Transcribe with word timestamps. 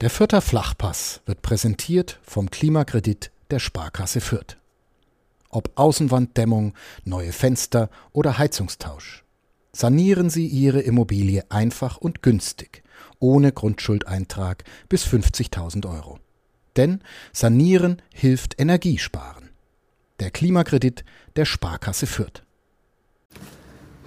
Der 0.00 0.08
Fürther 0.08 0.40
Flachpass 0.40 1.20
wird 1.26 1.42
präsentiert 1.42 2.18
vom 2.22 2.50
Klimakredit 2.50 3.30
der 3.50 3.58
Sparkasse 3.58 4.22
Fürth. 4.22 4.56
Ob 5.50 5.72
Außenwanddämmung, 5.74 6.72
neue 7.04 7.32
Fenster 7.32 7.90
oder 8.12 8.38
Heizungstausch. 8.38 9.24
Sanieren 9.72 10.30
Sie 10.30 10.46
Ihre 10.46 10.80
Immobilie 10.80 11.44
einfach 11.50 11.98
und 11.98 12.22
günstig, 12.22 12.82
ohne 13.18 13.52
Grundschuldeintrag 13.52 14.64
bis 14.88 15.04
50.000 15.04 15.86
Euro. 15.86 16.18
Denn 16.76 17.02
Sanieren 17.34 18.00
hilft 18.14 18.58
Energiesparen. 18.58 19.50
Der 20.18 20.30
Klimakredit 20.30 21.04
der 21.36 21.44
Sparkasse 21.44 22.06
Fürth. 22.06 22.42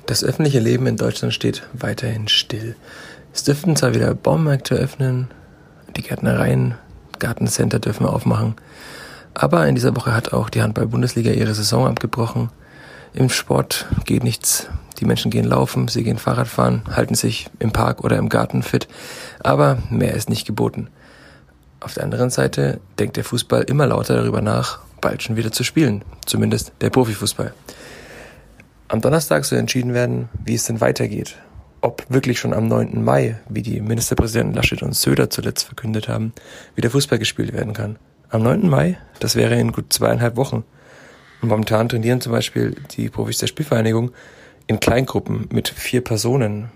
Das 0.07 0.23
öffentliche 0.23 0.60
Leben 0.60 0.88
in 0.88 0.98
Deutschland 0.98 1.36
steht 1.36 1.68
weiterhin 1.73 2.28
still. 2.28 2.75
Es 3.32 3.44
dürften 3.44 3.75
zwar 3.75 3.94
wieder 3.94 4.16
Baumärkte 4.16 4.75
öffnen, 4.75 5.28
die 5.96 6.02
Gärtnereien, 6.02 6.75
Gartencenter 7.20 7.80
dürfen 7.80 8.05
aufmachen. 8.05 8.55
Aber 9.34 9.68
in 9.68 9.76
dieser 9.76 9.95
Woche 9.95 10.13
hat 10.13 10.34
auch 10.34 10.49
die 10.49 10.62
Handball-Bundesliga 10.62 11.31
ihre 11.31 11.54
Saison 11.54 11.88
abgebrochen. 11.88 12.49
Im 13.13 13.30
Sport 13.30 13.88
geht 14.05 14.23
nichts. 14.23 14.70
Die 14.99 15.05
Menschen 15.05 15.32
gehen 15.32 15.45
laufen, 15.45 15.88
sie 15.88 16.04
gehen 16.04 16.18
Fahrrad 16.18 16.48
fahren, 16.48 16.84
halten 16.91 17.16
sich 17.16 17.48
im 17.59 17.71
Park 17.71 18.04
oder 18.04 18.18
im 18.18 18.30
Garten 18.30 18.63
fit. 18.63 18.88
Aber 19.41 19.80
mehr 19.90 20.13
ist 20.13 20.30
nicht 20.30 20.45
geboten. 20.45 20.88
Auf 21.80 21.96
der 21.96 22.04
anderen 22.04 22.30
Seite 22.30 22.80
denkt 22.99 23.18
der 23.18 23.23
Fußball 23.23 23.63
immer 23.63 23.88
lauter 23.88 24.16
darüber 24.16 24.41
nach, 24.41 24.80
bald 25.02 25.23
schon 25.23 25.35
wieder 25.35 25.52
zu 25.52 25.63
spielen. 25.63 26.05
Zumindest 26.26 26.71
der 26.82 26.90
Profifußball. 26.90 27.54
Am 28.88 29.02
Donnerstag 29.02 29.46
soll 29.46 29.60
entschieden 29.60 29.94
werden, 29.94 30.30
wie 30.46 30.55
es 30.55 30.66
denn 30.66 30.80
weitergeht 30.80 31.38
ob 31.84 32.05
wirklich 32.08 32.40
schon 32.40 32.54
am 32.54 32.70
9. 32.70 33.04
Mai, 33.04 33.36
wie 33.50 33.62
die 33.62 33.82
Ministerpräsidenten 33.82 34.55
Laschet 34.55 34.82
und 34.82 34.96
Söder 34.96 35.30
zuletzt 35.30 35.66
verkündet 35.66 36.08
haben, 36.08 36.32
wieder 36.76 36.90
Fußball 36.90 37.20
gespielt 37.20 37.52
werden 37.52 37.74
kann. 37.74 37.98
Am 38.30 38.41
9. 38.41 38.70
Mai, 38.70 38.98
das 39.20 39.35
wäre 39.35 39.60
in 39.60 39.74
gut 39.74 39.91
zweieinhalb 39.91 40.38
Wochen. 40.38 40.63
Und 41.41 41.49
momentan 41.49 41.90
trainieren 41.90 42.22
zum 42.22 42.32
Beispiel 42.32 42.77
die 42.91 43.10
Profis 43.10 43.40
der 43.40 43.48
Spielvereinigung 43.48 44.12
in 44.66 44.80
Kleingruppen 44.80 45.49
mit 45.52 45.68
vier 45.68 45.99
Personen, 46.02 46.72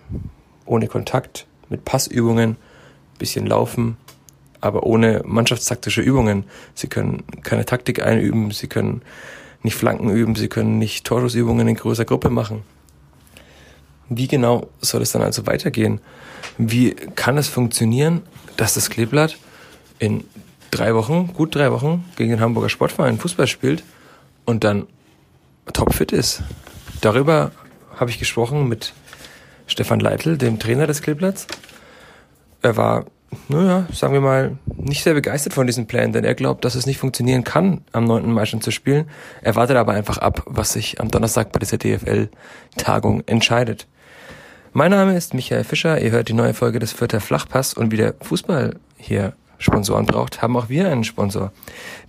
ohne 0.65 0.87
Kontakt, 0.87 1.47
mit 1.69 1.85
Passübungen, 1.85 2.57
bisschen 3.17 3.47
Laufen, 3.47 3.95
aber 4.59 4.83
ohne 4.83 5.21
mannschaftstaktische 5.23 6.01
Übungen. 6.01 6.43
Sie 6.75 6.87
können 6.87 7.23
keine 7.43 7.63
Taktik 7.63 8.03
einüben, 8.03 8.51
sie 8.51 8.67
können 8.67 9.03
nicht 9.63 9.77
Flanken 9.77 10.09
üben, 10.09 10.35
sie 10.35 10.49
können 10.49 10.79
nicht 10.79 11.05
Torschussübungen 11.05 11.65
in 11.69 11.75
großer 11.75 12.03
Gruppe 12.03 12.29
machen. 12.29 12.63
Wie 14.09 14.27
genau 14.27 14.67
soll 14.81 15.01
es 15.01 15.11
dann 15.11 15.21
also 15.21 15.45
weitergehen? 15.45 15.99
Wie 16.57 16.91
kann 16.91 17.37
es 17.37 17.47
funktionieren, 17.47 18.21
dass 18.55 18.73
das 18.73 18.89
Kleeblatt 18.89 19.37
in 19.99 20.23
drei 20.71 20.95
Wochen, 20.95 21.33
gut 21.33 21.55
drei 21.55 21.71
Wochen, 21.71 22.05
gegen 22.15 22.31
den 22.31 22.39
Hamburger 22.39 22.69
Sportverein 22.69 23.17
Fußball 23.17 23.47
spielt 23.47 23.83
und 24.45 24.63
dann 24.63 24.87
topfit 25.73 26.11
ist? 26.11 26.43
Darüber 27.01 27.51
habe 27.95 28.09
ich 28.09 28.19
gesprochen 28.19 28.67
mit 28.67 28.93
Stefan 29.67 29.99
Leitl, 29.99 30.37
dem 30.37 30.59
Trainer 30.59 30.87
des 30.87 31.01
Kleeblatts. 31.01 31.47
Er 32.61 32.77
war 32.77 33.05
naja, 33.49 33.87
sagen 33.93 34.13
wir 34.13 34.21
mal, 34.21 34.57
nicht 34.65 35.03
sehr 35.03 35.13
begeistert 35.13 35.53
von 35.53 35.67
diesen 35.67 35.87
Plänen, 35.87 36.13
denn 36.13 36.23
er 36.23 36.35
glaubt, 36.35 36.63
dass 36.63 36.75
es 36.75 36.85
nicht 36.85 36.97
funktionieren 36.97 37.43
kann, 37.43 37.81
am 37.91 38.05
9. 38.05 38.31
Mai 38.31 38.45
schon 38.45 38.61
zu 38.61 38.71
spielen. 38.71 39.09
Er 39.41 39.55
wartet 39.55 39.77
aber 39.77 39.93
einfach 39.93 40.17
ab, 40.17 40.43
was 40.45 40.73
sich 40.73 41.01
am 41.01 41.09
Donnerstag 41.09 41.51
bei 41.51 41.59
dieser 41.59 41.77
DFL-Tagung 41.77 43.23
entscheidet. 43.25 43.87
Mein 44.77 44.91
Name 44.91 45.17
ist 45.17 45.33
Michael 45.33 45.63
Fischer, 45.63 45.99
ihr 45.99 46.11
hört 46.11 46.29
die 46.29 46.33
neue 46.33 46.53
Folge 46.53 46.77
des 46.77 46.93
Vierter 46.93 47.19
Flachpass 47.19 47.73
und 47.73 47.91
wie 47.91 47.97
der 47.97 48.13
Fußball 48.21 48.75
hier 48.95 49.33
Sponsoren 49.57 50.05
braucht, 50.05 50.43
haben 50.43 50.55
auch 50.55 50.69
wir 50.69 50.87
einen 50.87 51.03
Sponsor. 51.03 51.51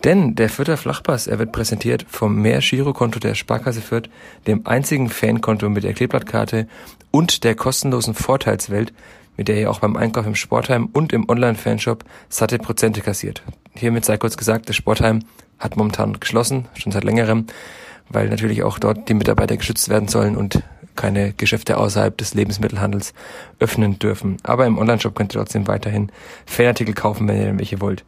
Denn 0.05 0.35
der 0.35 0.51
Vierter 0.51 0.77
Flachpass, 0.77 1.29
er 1.29 1.39
wird 1.39 1.51
präsentiert 1.51 2.05
vom 2.11 2.43
Mehr 2.43 2.59
Girokonto 2.61 3.21
der 3.21 3.35
Sparkasse 3.35 3.81
Fürth, 3.81 4.11
dem 4.47 4.67
einzigen 4.67 5.09
Fankonto 5.09 5.71
mit 5.71 5.83
der 5.83 5.95
Kleeblattkarte 5.95 6.69
und 7.11 7.43
der 7.43 7.55
kostenlosen 7.55 8.13
Vorteilswelt, 8.13 8.93
mit 9.39 9.49
der 9.49 9.59
ihr 9.59 9.71
auch 9.71 9.81
beim 9.81 9.97
Einkauf 9.97 10.27
im 10.27 10.35
Sportheim 10.35 10.91
und 10.93 11.15
im 11.15 11.27
Online-Fanshop 11.27 12.05
satte 12.29 12.59
Prozente 12.59 13.01
kassiert. 13.01 13.43
Hiermit 13.77 14.05
sei 14.05 14.19
kurz 14.19 14.37
gesagt, 14.37 14.69
das 14.69 14.77
Sportheim 14.77 15.21
hat 15.59 15.79
momentan 15.79 16.21
geschlossen, 16.21 16.69
schon 16.75 16.93
seit 16.93 17.05
längerem, 17.05 17.47
weil 18.11 18.29
natürlich 18.29 18.63
auch 18.63 18.79
dort 18.79 19.09
die 19.09 19.15
Mitarbeiter 19.15 19.57
geschützt 19.57 19.89
werden 19.89 20.09
sollen 20.09 20.37
und 20.37 20.63
keine 20.99 21.33
Geschäfte 21.33 21.79
außerhalb 21.79 22.15
des 22.19 22.35
Lebensmittelhandels 22.35 23.15
öffnen 23.59 23.99
dürfen. 23.99 24.37
Aber 24.43 24.67
im 24.67 24.77
Onlineshop 24.77 25.15
könnt 25.15 25.35
ihr 25.35 25.39
trotzdem 25.39 25.67
weiterhin 25.67 26.13
Fanartikel 26.45 26.93
kaufen, 26.93 27.27
wenn 27.29 27.41
ihr 27.41 27.59
welche 27.59 27.81
wollt. 27.81 28.05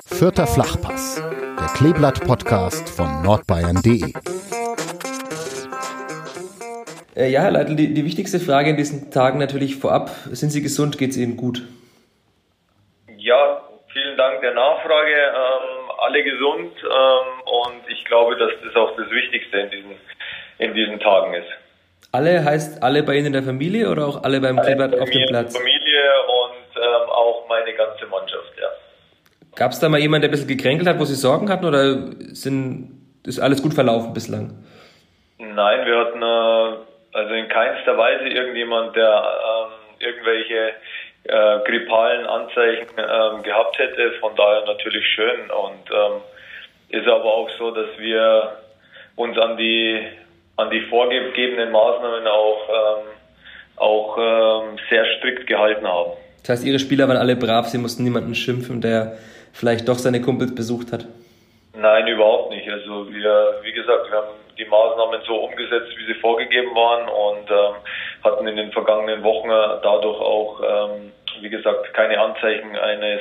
Vierter 0.06 0.46
Flachpass, 0.48 1.22
der 1.60 1.68
Kleeblatt-Podcast 1.74 2.88
von 2.88 3.22
nordbayern.de. 3.22 4.14
Äh, 7.18 7.30
ja, 7.30 7.42
Herr 7.42 7.50
Leitl, 7.50 7.74
die, 7.74 7.92
die 7.92 8.04
wichtigste 8.04 8.38
Frage 8.38 8.70
in 8.70 8.76
diesen 8.76 9.10
Tagen 9.10 9.38
natürlich 9.40 9.76
vorab. 9.76 10.10
Sind 10.30 10.50
Sie 10.50 10.62
gesund? 10.62 10.98
Geht 10.98 11.10
es 11.10 11.16
Ihnen 11.16 11.36
gut? 11.36 11.62
Ja, 13.16 13.60
vielen 13.92 14.16
Dank 14.16 14.40
der 14.40 14.54
Nachfrage. 14.54 15.12
Ähm, 15.12 15.90
alle 15.98 16.22
gesund 16.22 16.72
ähm, 16.84 17.42
und 17.44 17.82
ich 17.88 18.04
glaube, 18.04 18.36
dass 18.36 18.50
das 18.64 18.76
auch 18.76 18.96
das 18.96 19.10
Wichtigste 19.10 19.58
in 19.58 19.70
diesen, 19.70 19.90
in 20.58 20.74
diesen 20.74 21.00
Tagen 21.00 21.34
ist. 21.34 21.48
Alle 22.12 22.44
heißt 22.44 22.84
alle 22.84 23.02
bei 23.02 23.16
Ihnen 23.16 23.26
in 23.26 23.32
der 23.32 23.42
Familie 23.42 23.90
oder 23.90 24.06
auch 24.06 24.22
alle 24.22 24.40
beim 24.40 24.56
Kleeblatt 24.60 24.98
auf 24.98 25.10
dem 25.10 25.26
Platz? 25.26 25.56
Familie 25.56 26.02
und 26.44 26.76
ähm, 26.76 27.10
auch 27.10 27.46
meine 27.48 27.74
ganze 27.74 28.06
Mannschaft, 28.06 28.52
ja. 28.60 28.68
Gab 29.56 29.72
es 29.72 29.80
da 29.80 29.88
mal 29.88 29.98
jemanden, 29.98 30.22
der 30.22 30.28
ein 30.28 30.30
bisschen 30.30 30.46
gekränkelt 30.46 30.88
hat, 30.88 31.00
wo 31.00 31.04
Sie 31.04 31.16
Sorgen 31.16 31.50
hatten 31.50 31.64
oder 31.64 32.12
sind, 32.32 32.92
ist 33.26 33.40
alles 33.40 33.60
gut 33.60 33.74
verlaufen 33.74 34.14
bislang? 34.14 34.64
Nein, 35.38 35.86
wir 35.86 35.98
hatten 35.98 36.22
äh, 36.22 36.87
also 37.12 37.34
in 37.34 37.48
keinster 37.48 37.96
Weise 37.96 38.28
irgendjemand, 38.28 38.96
der 38.96 39.10
ähm, 39.12 39.72
irgendwelche 39.98 40.72
äh, 41.24 41.58
grippalen 41.64 42.26
Anzeichen 42.26 42.88
ähm, 42.96 43.42
gehabt 43.42 43.78
hätte. 43.78 44.12
Von 44.20 44.34
daher 44.36 44.64
natürlich 44.66 45.04
schön 45.14 45.50
und 45.50 45.90
ähm, 45.90 46.20
ist 46.90 47.06
aber 47.06 47.24
auch 47.24 47.50
so, 47.58 47.70
dass 47.70 47.98
wir 47.98 48.58
uns 49.16 49.36
an 49.38 49.56
die 49.56 50.06
an 50.56 50.70
die 50.70 50.80
vorgegebenen 50.82 51.70
Maßnahmen 51.70 52.26
auch 52.26 52.68
ähm, 52.68 53.06
auch 53.76 54.18
ähm, 54.18 54.78
sehr 54.90 55.04
strikt 55.18 55.46
gehalten 55.46 55.86
haben. 55.86 56.12
Das 56.42 56.50
heißt, 56.50 56.66
Ihre 56.66 56.78
Spieler 56.78 57.08
waren 57.08 57.16
alle 57.16 57.36
brav, 57.36 57.68
Sie 57.68 57.78
mussten 57.78 58.04
niemanden 58.04 58.34
schimpfen, 58.34 58.80
der 58.80 59.18
vielleicht 59.52 59.88
doch 59.88 59.98
seine 59.98 60.20
Kumpels 60.20 60.54
besucht 60.54 60.92
hat? 60.92 61.06
Nein, 61.76 62.08
überhaupt 62.08 62.50
nicht. 62.50 62.68
Also 62.68 63.12
wir, 63.12 63.60
wie 63.62 63.72
gesagt, 63.72 64.10
wir 64.10 64.18
haben 64.18 64.34
die 64.58 64.64
Maßnahmen 64.64 65.20
so 65.26 65.36
umgesetzt, 65.36 65.92
wie 65.96 66.12
sie 66.12 66.18
vorgegeben 66.20 66.74
waren 66.74 67.08
und 67.08 67.50
ähm, 67.50 67.74
hatten 68.24 68.46
in 68.46 68.56
den 68.56 68.72
vergangenen 68.72 69.22
Wochen 69.22 69.48
dadurch 69.48 70.20
auch, 70.20 70.60
ähm, 70.60 71.12
wie 71.40 71.50
gesagt, 71.50 71.94
keine 71.94 72.20
Anzeichen 72.20 72.76
eines 72.76 73.20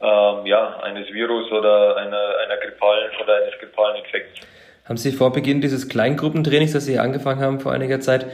ähm, 0.00 0.46
ja, 0.46 0.80
eines 0.80 1.10
Virus 1.12 1.50
oder 1.50 1.96
einer, 1.96 2.38
einer 2.44 2.56
grippalen 2.58 3.10
oder 3.22 3.36
eines 3.36 3.58
grippalen 3.58 4.04
Infekts. 4.04 4.40
Haben 4.84 4.96
Sie 4.98 5.12
vor 5.12 5.32
Beginn 5.32 5.60
dieses 5.60 5.88
Kleingruppentrainings, 5.88 6.72
das 6.72 6.84
Sie 6.84 6.98
angefangen 6.98 7.40
haben 7.40 7.60
vor 7.60 7.72
einiger 7.72 8.00
Zeit, 8.00 8.24
ein 8.24 8.30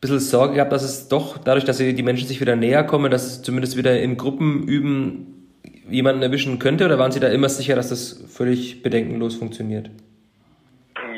bisschen 0.00 0.20
Sorge 0.20 0.54
gehabt, 0.54 0.72
dass 0.72 0.84
es 0.84 1.08
doch, 1.08 1.38
dadurch, 1.38 1.64
dass 1.64 1.78
die 1.78 2.02
Menschen 2.02 2.28
sich 2.28 2.40
wieder 2.40 2.54
näher 2.54 2.84
kommen, 2.84 3.10
dass 3.10 3.26
es 3.26 3.42
zumindest 3.42 3.76
wieder 3.76 3.98
in 3.98 4.16
Gruppen 4.16 4.68
üben 4.68 5.40
jemanden 5.88 6.22
erwischen 6.22 6.58
könnte? 6.60 6.84
Oder 6.84 6.98
waren 6.98 7.12
Sie 7.12 7.20
da 7.20 7.28
immer 7.28 7.48
sicher, 7.48 7.74
dass 7.74 7.88
das 7.88 8.24
völlig 8.28 8.82
bedenkenlos 8.82 9.34
funktioniert? 9.34 9.90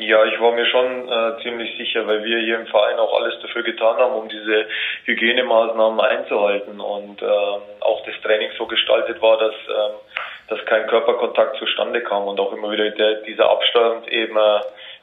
Ja, 0.05 0.25
ich 0.25 0.39
war 0.41 0.51
mir 0.51 0.65
schon 0.65 1.07
äh, 1.07 1.41
ziemlich 1.43 1.77
sicher, 1.77 2.05
weil 2.05 2.25
wir 2.25 2.37
hier 2.39 2.59
im 2.59 2.67
Verein 2.67 2.99
auch 2.99 3.21
alles 3.21 3.39
dafür 3.41 3.63
getan 3.63 3.95
haben, 3.97 4.13
um 4.13 4.27
diese 4.27 4.65
Hygienemaßnahmen 5.05 5.99
einzuhalten 6.01 6.81
und 6.81 7.21
ähm, 7.21 7.61
auch 7.79 8.03
das 8.05 8.15
Training 8.21 8.49
so 8.57 8.65
gestaltet 8.65 9.21
war, 9.21 9.37
dass, 9.37 9.53
ähm, 9.53 9.93
dass 10.49 10.65
kein 10.65 10.87
Körperkontakt 10.87 11.57
zustande 11.57 12.01
kam 12.01 12.27
und 12.27 12.37
auch 12.39 12.51
immer 12.51 12.69
wieder 12.71 12.89
der, 12.89 13.21
dieser 13.21 13.49
Abstand 13.49 14.09
eben 14.09 14.35
äh, 14.35 14.59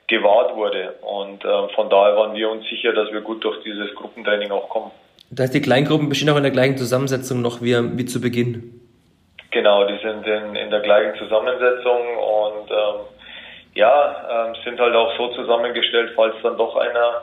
gewahrt 0.07 0.55
wurde. 0.55 0.97
Und 1.01 1.45
äh, 1.47 1.69
von 1.75 1.89
daher 1.89 2.17
waren 2.17 2.35
wir 2.35 2.51
uns 2.51 2.69
sicher, 2.69 2.93
dass 2.93 3.11
wir 3.11 3.23
gut 3.23 3.43
durch 3.43 3.63
dieses 3.63 3.95
Gruppentraining 3.95 4.51
auch 4.51 4.69
kommen. 4.69 4.91
Das 5.31 5.45
heißt, 5.45 5.55
die 5.55 5.63
Kleingruppen 5.63 6.11
bestehen 6.11 6.29
auch 6.29 6.37
in 6.37 6.43
der 6.43 6.53
gleichen 6.53 6.77
Zusammensetzung 6.77 7.41
noch 7.41 7.63
wie, 7.63 7.75
wie 7.97 8.05
zu 8.05 8.21
Beginn? 8.21 8.83
Genau, 9.51 9.87
die 9.87 9.97
sind 10.03 10.27
in, 10.27 10.57
in 10.57 10.71
der 10.71 10.81
gleichen 10.81 11.17
Zusammensetzung 11.19 12.01
und 12.19 12.71
ähm, 12.71 13.20
ja, 13.75 14.47
ähm, 14.49 14.55
sind 14.65 14.81
halt 14.81 14.95
auch 14.95 15.17
so 15.17 15.29
zusammengestellt, 15.29 16.13
falls 16.17 16.35
dann 16.43 16.57
doch 16.57 16.77
einer, 16.77 17.23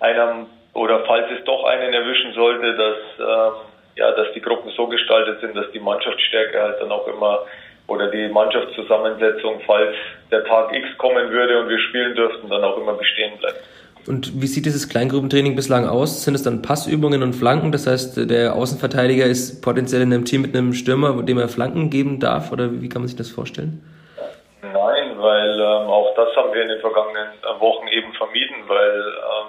einer 0.00 0.46
oder 0.72 1.04
falls 1.06 1.26
es 1.38 1.44
doch 1.44 1.64
einen 1.64 1.92
erwischen 1.92 2.32
sollte, 2.34 2.74
dass, 2.76 2.96
ähm, 3.18 3.52
ja, 3.96 4.10
dass 4.12 4.32
die 4.34 4.40
Gruppen 4.40 4.70
so 4.76 4.86
gestaltet 4.86 5.40
sind, 5.40 5.56
dass 5.56 5.70
die 5.72 5.80
Mannschaftsstärke 5.80 6.60
halt 6.60 6.80
dann 6.80 6.90
auch 6.90 7.06
immer 7.06 7.40
oder 7.86 8.10
die 8.10 8.28
Mannschaftszusammensetzung, 8.28 9.60
falls 9.66 9.94
der 10.30 10.44
Tag 10.44 10.74
X 10.74 10.96
kommen 10.98 11.30
würde 11.30 11.60
und 11.60 11.68
wir 11.68 11.78
spielen 11.78 12.14
dürften, 12.14 12.48
dann 12.48 12.64
auch 12.64 12.78
immer 12.78 12.94
bestehen 12.94 13.38
bleibt. 13.38 13.60
Und 14.06 14.40
wie 14.40 14.46
sieht 14.46 14.66
dieses 14.66 14.88
Kleingruppentraining 14.88 15.56
bislang 15.56 15.86
aus? 15.86 16.24
Sind 16.24 16.34
es 16.34 16.42
dann 16.42 16.60
Passübungen 16.60 17.22
und 17.22 17.32
Flanken? 17.34 17.72
Das 17.72 17.86
heißt, 17.86 18.30
der 18.30 18.54
Außenverteidiger 18.54 19.24
ist 19.24 19.62
potenziell 19.62 20.02
in 20.02 20.12
einem 20.12 20.24
Team 20.24 20.42
mit 20.42 20.54
einem 20.54 20.74
Stürmer, 20.74 21.22
dem 21.22 21.38
er 21.38 21.48
Flanken 21.48 21.88
geben 21.88 22.20
darf? 22.20 22.52
Oder 22.52 22.82
wie 22.82 22.88
kann 22.88 23.02
man 23.02 23.08
sich 23.08 23.16
das 23.16 23.30
vorstellen? 23.30 23.82
Nein, 24.60 25.03
weil 25.24 25.58
ähm, 25.58 25.88
auch 25.90 26.14
das 26.14 26.36
haben 26.36 26.52
wir 26.52 26.62
in 26.62 26.68
den 26.68 26.80
vergangenen 26.80 27.32
äh, 27.42 27.60
Wochen 27.60 27.88
eben 27.88 28.12
vermieden, 28.12 28.56
weil 28.66 29.00
ähm, 29.00 29.48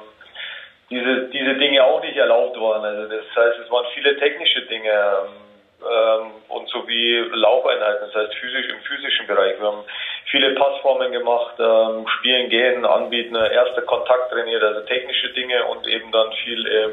diese, 0.89 1.30
diese 1.30 1.56
Dinge 1.56 1.83
auch 1.83 2.01
nicht 2.01 2.18
erlaubt 2.18 2.60
waren. 2.60 2.83
Also 2.83 3.07
das 3.07 3.25
heißt, 3.36 3.60
es 3.60 3.69
waren 3.69 3.86
viele 3.94 4.18
technische 4.18 4.62
Dinge. 4.62 4.89
Ähm, 4.89 5.45
ähm, 5.86 6.31
und 6.50 6.68
sowie 6.69 7.18
Laufeinheiten, 7.33 8.07
das 8.07 8.16
heißt 8.16 8.36
physisch 8.36 8.68
im 8.69 8.80
physischen 8.81 9.27
Bereich. 9.27 9.60
Wir 9.60 9.68
haben 9.68 9.83
viele 10.31 10.56
Passformen 10.56 11.12
gemacht, 11.12 11.56
ähm, 11.60 12.07
spielen, 12.18 12.50
gehen, 12.50 12.86
anbieten, 12.86 13.36
erster 13.36 13.83
Kontakt 13.83 14.31
trainiert, 14.31 14.63
also 14.63 14.81
technische 14.81 15.30
Dinge 15.33 15.63
und 15.66 15.86
eben 15.88 16.12
dann 16.12 16.31
viel 16.44 16.66
im, 16.66 16.92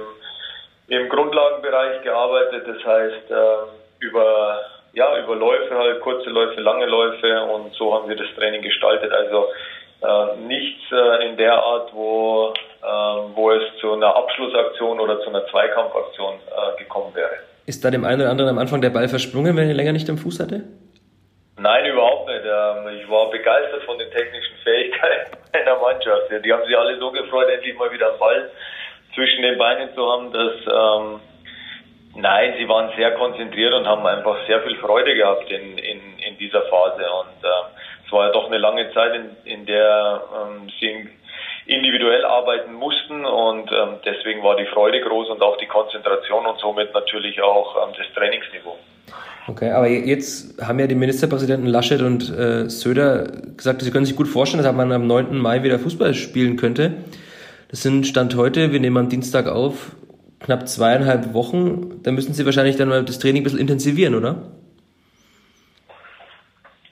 im 0.88 1.08
Grundlagenbereich 1.08 2.02
gearbeitet. 2.02 2.66
Das 2.66 2.84
heißt 2.84 3.30
äh, 3.30 4.04
über 4.04 4.60
ja 4.92 5.18
über 5.22 5.36
Läufe 5.36 5.76
halt 5.76 6.00
kurze 6.00 6.30
Läufe, 6.30 6.60
lange 6.60 6.86
Läufe 6.86 7.42
und 7.44 7.72
so 7.74 7.94
haben 7.94 8.08
wir 8.08 8.16
das 8.16 8.28
Training 8.36 8.62
gestaltet. 8.62 9.12
Also 9.12 9.46
äh, 10.02 10.36
nichts 10.46 10.82
äh, 10.90 11.28
in 11.28 11.36
der 11.36 11.54
Art, 11.54 11.92
wo 11.94 12.52
äh, 12.82 12.86
wo 13.34 13.50
es 13.52 13.62
zu 13.80 13.92
einer 13.92 14.14
Abschlussaktion 14.14 14.98
oder 15.00 15.20
zu 15.20 15.28
einer 15.28 15.46
Zweikampfaktion 15.46 16.34
äh, 16.34 16.82
gekommen 16.82 17.14
wäre. 17.14 17.30
Ist 17.66 17.84
da 17.84 17.90
dem 17.90 18.04
einen 18.04 18.20
oder 18.20 18.30
anderen 18.30 18.50
am 18.50 18.58
Anfang 18.58 18.80
der 18.80 18.90
Ball 18.90 19.08
versprungen, 19.08 19.56
wenn 19.56 19.68
er 19.68 19.74
länger 19.74 19.92
nicht 19.92 20.10
am 20.10 20.18
Fuß 20.18 20.40
hatte? 20.40 20.64
Nein, 21.58 21.86
überhaupt 21.86 22.26
nicht. 22.26 22.42
Ähm, 22.44 22.98
ich 22.98 23.08
war 23.08 23.30
begeistert 23.30 23.84
von 23.84 23.98
den 23.98 24.10
technischen 24.10 24.56
Fähigkeiten 24.64 25.36
meiner 25.52 25.78
Mannschaft. 25.78 26.22
Die 26.44 26.52
haben 26.52 26.64
sich 26.64 26.76
alle 26.76 26.98
so 26.98 27.12
gefreut, 27.12 27.48
endlich 27.50 27.78
mal 27.78 27.92
wieder 27.92 28.10
einen 28.10 28.18
Ball 28.18 28.50
zwischen 29.14 29.42
den 29.42 29.58
Beinen 29.58 29.94
zu 29.94 30.10
haben, 30.10 30.32
dass 30.32 30.54
ähm, 30.66 31.20
nein, 32.14 32.54
sie 32.58 32.68
waren 32.68 32.90
sehr 32.96 33.12
konzentriert 33.12 33.74
und 33.74 33.86
haben 33.86 34.06
einfach 34.06 34.36
sehr 34.46 34.60
viel 34.62 34.76
Freude 34.76 35.14
gehabt 35.14 35.50
in, 35.50 35.78
in, 35.78 36.00
in 36.18 36.38
dieser 36.38 36.62
Phase. 36.62 37.02
Und 37.02 37.44
ähm, 37.44 37.66
es 38.06 38.12
war 38.12 38.26
ja 38.26 38.32
doch 38.32 38.46
eine 38.46 38.58
lange 38.58 38.92
Zeit, 38.92 39.14
in, 39.14 39.52
in 39.52 39.66
der 39.66 40.22
ähm, 40.34 40.70
sie 40.80 41.08
individuell 41.66 42.24
arbeiten 42.24 42.74
mussten 42.74 43.24
und 43.24 43.70
ähm, 43.70 43.98
deswegen 44.04 44.42
war 44.42 44.56
die 44.56 44.66
Freude 44.66 45.00
groß 45.00 45.30
und 45.30 45.42
auch 45.42 45.56
die 45.58 45.66
Konzentration 45.66 46.44
und 46.44 46.58
somit 46.58 46.92
natürlich 46.92 47.40
auch 47.40 47.76
ähm, 47.86 47.94
das 47.96 48.06
Trainingsniveau. 48.14 48.76
Okay, 49.48 49.70
aber 49.70 49.88
jetzt 49.88 50.60
haben 50.62 50.78
ja 50.78 50.86
die 50.86 50.94
Ministerpräsidenten 50.94 51.66
Laschet 51.66 52.00
und 52.00 52.30
äh, 52.30 52.68
Söder 52.68 53.26
gesagt, 53.56 53.82
sie 53.82 53.90
können 53.90 54.04
sich 54.04 54.16
gut 54.16 54.28
vorstellen, 54.28 54.62
dass 54.62 54.72
man 54.72 54.92
am 54.92 55.06
9. 55.06 55.36
Mai 55.36 55.62
wieder 55.62 55.78
Fußball 55.78 56.14
spielen 56.14 56.56
könnte. 56.56 56.94
Das 57.68 57.82
sind 57.82 58.06
Stand 58.06 58.36
heute, 58.36 58.72
wir 58.72 58.80
nehmen 58.80 58.98
am 58.98 59.08
Dienstag 59.08 59.48
auf, 59.48 59.96
knapp 60.44 60.68
zweieinhalb 60.68 61.34
Wochen. 61.34 62.02
Da 62.02 62.10
müssen 62.12 62.34
Sie 62.34 62.44
wahrscheinlich 62.44 62.76
dann 62.76 62.88
mal 62.88 63.04
das 63.04 63.18
Training 63.18 63.42
ein 63.42 63.44
bisschen 63.44 63.60
intensivieren, 63.60 64.14
oder? 64.14 64.36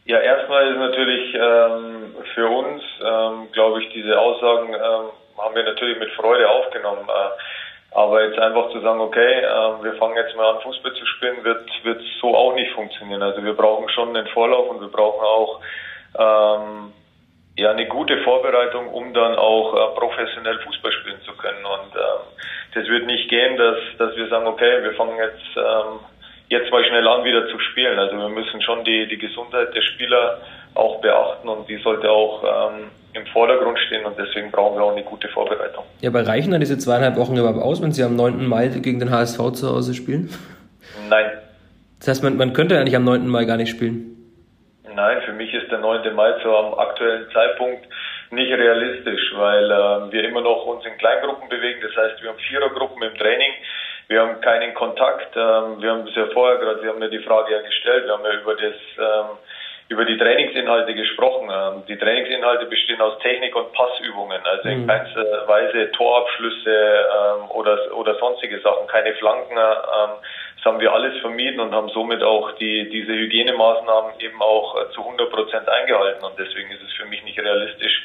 Ja, 0.05 0.19
erstmal 0.19 0.67
ist 0.69 0.79
natürlich 0.79 1.35
ähm, 1.35 2.14
für 2.35 2.49
uns, 2.49 2.82
ähm, 3.00 3.49
glaube 3.52 3.82
ich, 3.82 3.93
diese 3.93 4.19
Aussagen 4.19 4.75
ähm, 4.75 5.11
haben 5.38 5.55
wir 5.55 5.62
natürlich 5.62 5.99
mit 5.99 6.11
Freude 6.12 6.49
aufgenommen. 6.49 7.08
Äh, 7.08 7.97
aber 7.97 8.25
jetzt 8.25 8.38
einfach 8.38 8.70
zu 8.70 8.81
sagen, 8.81 9.00
okay, 9.00 9.41
äh, 9.41 9.85
wir 9.85 9.94
fangen 9.94 10.17
jetzt 10.17 10.37
mal 10.37 10.55
an, 10.55 10.62
Fußball 10.62 10.94
zu 10.94 11.06
spielen, 11.06 11.43
wird, 11.44 11.69
wird 11.85 12.02
so 12.20 12.35
auch 12.35 12.55
nicht 12.55 12.73
funktionieren. 12.73 13.23
Also 13.23 13.43
wir 13.43 13.55
brauchen 13.55 13.88
schon 13.91 14.17
einen 14.17 14.26
Vorlauf 14.29 14.69
und 14.70 14.81
wir 14.81 14.88
brauchen 14.88 15.25
auch 15.25 15.61
ähm, 16.19 16.93
ja 17.56 17.70
eine 17.70 17.87
gute 17.87 18.19
Vorbereitung, 18.23 18.88
um 18.88 19.12
dann 19.12 19.37
auch 19.37 19.75
äh, 19.75 19.99
professionell 19.99 20.58
Fußball 20.61 20.93
spielen 20.93 21.20
zu 21.25 21.32
können. 21.35 21.64
Und 21.64 21.94
ähm, 21.94 22.20
das 22.75 22.87
wird 22.87 23.07
nicht 23.07 23.29
gehen, 23.29 23.57
dass, 23.57 23.77
dass 23.99 24.17
wir 24.17 24.29
sagen, 24.29 24.47
okay, 24.47 24.83
wir 24.83 24.93
fangen 24.95 25.17
jetzt 25.17 25.57
ähm, 25.57 26.01
jetzt 26.51 26.71
mal 26.71 26.85
schnell 26.85 27.07
an, 27.07 27.25
wieder 27.25 27.49
zu 27.49 27.59
spielen. 27.59 27.99
Also 27.99 28.17
wir 28.17 28.29
müssen 28.29 28.61
schon 28.61 28.85
die, 28.85 29.09
die 29.09 29.19
Gesundheit 29.19 29.75
der 29.75 29.83
Spieler 29.83 30.41
auch 30.75 31.01
beachten 31.01 31.49
und 31.49 31.69
die 31.69 31.79
sollte 31.79 32.11
auch 32.11 32.45
ähm, 32.45 32.91
im 33.13 33.27
Vordergrund 33.27 33.79
stehen 33.87 34.05
und 34.05 34.17
deswegen 34.19 34.51
brauchen 34.51 34.77
wir 34.77 34.85
auch 34.85 34.93
eine 34.93 35.03
gute 35.03 35.29
Vorbereitung. 35.29 35.85
Ja, 36.01 36.11
aber 36.11 36.27
reichen 36.27 36.53
dann 36.53 36.61
diese 36.61 36.79
zweieinhalb 36.79 37.17
Wochen 37.17 37.37
überhaupt 37.37 37.63
aus, 37.63 37.83
wenn 37.83 37.93
Sie 37.93 38.05
am 38.05 38.15
9. 38.15 38.47
Mai 38.47 38.69
gegen 38.69 39.01
den 39.01 39.11
HSV 39.11 39.53
zu 39.53 39.69
Hause 39.69 39.95
spielen? 39.95 40.31
Nein. 41.09 41.27
Das 41.99 42.09
heißt, 42.09 42.23
man, 42.23 42.37
man 42.37 42.53
könnte 42.53 42.79
eigentlich 42.79 42.97
am 42.97 43.05
9. 43.05 43.27
Mai 43.27 43.45
gar 43.45 43.57
nicht 43.57 43.71
spielen? 43.71 44.17
Nein, 44.95 45.19
für 45.25 45.33
mich 45.33 45.53
ist 45.55 45.71
der 45.71 45.79
9. 45.79 46.15
Mai 46.15 46.33
zu 46.43 46.55
am 46.55 46.75
aktuellen 46.75 47.27
Zeitpunkt 47.33 47.87
nicht 48.31 48.53
realistisch, 48.53 49.32
weil 49.35 49.71
äh, 49.71 50.12
wir 50.12 50.25
immer 50.25 50.41
noch 50.41 50.65
uns 50.67 50.85
in 50.87 50.97
Kleingruppen 50.99 51.49
bewegen. 51.49 51.81
Das 51.82 51.97
heißt, 51.97 52.23
wir 52.23 52.31
haben 52.31 52.38
Vierergruppen 52.38 53.03
im 53.03 53.17
Training. 53.17 53.53
Wir 54.09 54.21
haben 54.23 54.41
keinen 54.41 54.75
Kontakt. 54.75 55.37
Ähm, 55.37 55.81
wir 55.81 55.91
haben 55.91 56.06
es 56.06 56.15
ja 56.15 56.27
vorher 56.32 56.59
gerade, 56.59 56.81
Sie 56.81 56.88
haben 56.88 56.99
mir 56.99 57.11
die 57.11 57.21
Frage 57.21 57.53
ja 57.53 57.61
gestellt, 57.61 58.06
wir 58.06 58.12
haben 58.12 58.25
ja 58.25 58.41
über 58.41 58.55
das 58.55 58.75
ähm, 58.99 59.38
über 59.88 60.05
die 60.05 60.17
Trainingsinhalte 60.19 60.94
gesprochen. 60.94 61.50
Ähm, 61.53 61.82
die 61.88 61.97
Trainingsinhalte 61.97 62.67
bestehen 62.67 63.00
aus 63.00 63.19
Technik 63.19 63.56
und 63.56 63.73
Passübungen, 63.73 64.41
also 64.44 64.69
in 64.69 64.83
mhm. 64.83 64.87
keinster 64.87 65.49
Weise 65.49 65.91
Torabschlüsse 65.93 67.06
oder, 67.49 67.79
oder 67.97 68.15
sonstige 68.15 68.61
Sachen, 68.61 68.87
keine 68.87 69.15
Flanken. 69.15 69.59
Das 70.61 70.73
haben 70.73 70.81
wir 70.81 70.93
alles 70.93 71.19
vermieden 71.21 71.59
und 71.59 71.73
haben 71.73 71.89
somit 71.89 72.23
auch 72.23 72.53
die, 72.59 72.91
diese 72.91 73.12
Hygienemaßnahmen 73.12 74.21
eben 74.21 74.41
auch 74.43 74.77
äh, 74.77 74.93
zu 74.93 75.01
100 75.01 75.31
Prozent 75.31 75.67
eingehalten. 75.67 76.23
Und 76.23 76.35
deswegen 76.39 76.71
ist 76.71 76.83
es 76.87 76.93
für 76.93 77.07
mich 77.07 77.25
nicht 77.25 77.39
realistisch, 77.39 78.03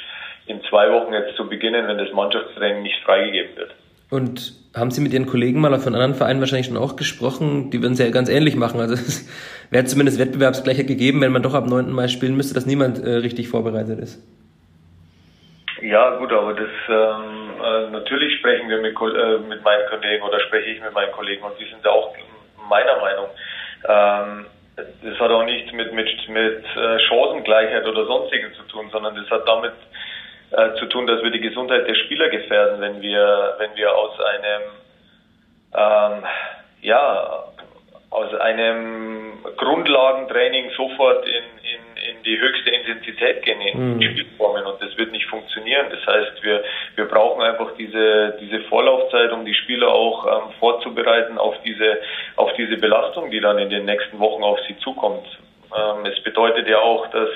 in 0.47 0.63
zwei 0.69 0.89
Wochen 0.91 1.11
jetzt 1.11 1.35
zu 1.35 1.49
beginnen, 1.49 1.87
wenn 1.87 1.97
das 1.97 2.13
Mannschaftstraining 2.13 2.83
nicht 2.83 3.03
freigegeben 3.03 3.57
wird. 3.57 3.71
Und 4.09 4.53
haben 4.73 4.91
Sie 4.91 5.01
mit 5.01 5.11
Ihren 5.11 5.25
Kollegen 5.25 5.59
mal 5.59 5.77
von 5.79 5.95
anderen 5.95 6.15
Vereinen 6.15 6.39
wahrscheinlich 6.39 6.67
schon 6.67 6.77
auch 6.77 6.95
gesprochen? 6.95 7.71
Die 7.71 7.81
würden 7.81 7.93
es 7.93 7.99
ja 7.99 8.09
ganz 8.09 8.29
ähnlich 8.29 8.55
machen. 8.55 8.79
Also 8.79 8.93
es 8.93 9.27
wäre 9.71 9.83
zumindest 9.83 10.17
Wettbewerbsgleichheit 10.17 10.87
gegeben, 10.87 11.19
wenn 11.19 11.33
man 11.33 11.43
doch 11.43 11.55
ab 11.55 11.67
9. 11.67 11.91
Mai 11.91 12.07
spielen 12.07 12.37
müsste, 12.37 12.53
dass 12.53 12.65
niemand 12.65 13.03
äh, 13.03 13.15
richtig 13.15 13.49
vorbereitet 13.49 13.99
ist. 13.99 14.23
Ja, 15.81 16.15
gut, 16.17 16.31
aber 16.31 16.53
das 16.53 16.69
ähm, 16.87 17.45
äh, 17.61 17.91
natürlich 17.91 18.39
sprechen 18.39 18.69
wir 18.69 18.77
mit, 18.77 18.95
äh, 18.95 19.39
mit 19.39 19.61
meinen 19.61 19.89
Kollegen 19.89 20.23
oder 20.23 20.39
spreche 20.39 20.69
ich 20.69 20.81
mit 20.81 20.93
meinen 20.93 21.11
Kollegen 21.11 21.43
und 21.43 21.59
die 21.59 21.65
sind 21.65 21.83
ja 21.83 21.91
auch 21.91 22.15
meiner 22.67 22.97
Meinung. 22.97 23.27
Ähm, 23.87 24.45
das 24.75 25.19
hat 25.19 25.31
auch 25.31 25.43
nichts 25.43 25.71
mit, 25.71 25.93
mit, 25.93 26.29
mit 26.29 26.65
äh, 26.75 26.99
Chancengleichheit 26.99 27.85
oder 27.85 28.05
sonstigen 28.05 28.53
zu 28.55 28.63
tun, 28.63 28.89
sondern 28.91 29.15
das 29.15 29.29
hat 29.29 29.47
damit 29.47 29.73
äh, 30.51 30.73
zu 30.75 30.85
tun, 30.87 31.07
dass 31.07 31.23
wir 31.23 31.31
die 31.31 31.39
Gesundheit 31.39 31.87
der 31.87 31.95
Spieler 31.95 32.29
gefährden, 32.29 32.81
wenn 32.81 33.01
wir, 33.01 33.55
wenn 33.57 33.75
wir 33.75 33.95
aus 33.95 34.19
einem, 34.19 34.61
ähm, 35.73 36.23
ja, 36.81 37.43
aus 38.09 38.33
einem 38.35 39.43
Grundlagentraining 39.57 40.71
sofort 40.75 41.25
in, 41.25 41.43
die 42.25 42.39
höchste 42.39 42.69
Intensität 42.71 43.43
gehen 43.43 43.61
in 43.61 43.95
mhm. 43.95 44.01
Spielformen 44.01 44.65
und 44.65 44.81
das 44.81 44.97
wird 44.97 45.11
nicht 45.11 45.27
funktionieren. 45.27 45.87
Das 45.91 46.05
heißt, 46.05 46.43
wir, 46.43 46.63
wir 46.95 47.05
brauchen 47.05 47.41
einfach 47.41 47.71
diese, 47.77 48.37
diese 48.41 48.61
Vorlaufzeit, 48.61 49.31
um 49.31 49.45
die 49.45 49.53
Spieler 49.53 49.89
auch 49.89 50.25
ähm, 50.25 50.53
vorzubereiten 50.59 51.37
auf 51.37 51.55
diese, 51.63 51.99
auf 52.35 52.51
diese 52.53 52.77
Belastung, 52.77 53.31
die 53.31 53.39
dann 53.39 53.59
in 53.59 53.69
den 53.69 53.85
nächsten 53.85 54.19
Wochen 54.19 54.43
auf 54.43 54.59
sie 54.67 54.77
zukommt. 54.79 55.27
Ähm, 55.75 56.05
es 56.05 56.21
bedeutet 56.23 56.67
ja 56.67 56.79
auch, 56.79 57.07
dass 57.11 57.29